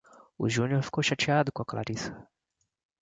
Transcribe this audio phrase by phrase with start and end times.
[0.35, 2.27] O Júnior ficou chateado com a Clarissa.